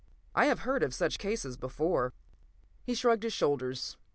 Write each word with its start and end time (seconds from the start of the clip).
I 0.33 0.45
have 0.47 0.61
heard 0.61 0.81
of 0.81 0.95
such 0.95 1.19
cases 1.19 1.57
before." 1.57 2.13
He 2.83 2.95
shrugged 2.95 3.21
his 3.21 3.33
shoulders. 3.33 3.97